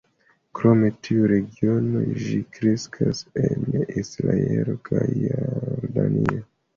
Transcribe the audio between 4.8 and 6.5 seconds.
kaj Jordanio.